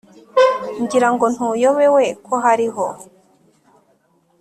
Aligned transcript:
Ngirango 0.81 1.25
ntuyobewe 1.33 2.03
ko 2.25 2.33
hariho 2.43 2.85